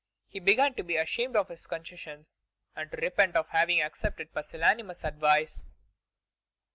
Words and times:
He 0.25 0.39
began 0.39 0.73
to 0.73 0.83
be 0.83 0.95
ashamed 0.97 1.35
of 1.35 1.49
his 1.49 1.67
concessions, 1.67 2.39
and 2.75 2.89
to 2.89 2.97
repent 2.97 3.35
of 3.35 3.49
having 3.49 3.83
accepted 3.83 4.33
pusillanimous 4.33 5.03
advice. 5.03 5.67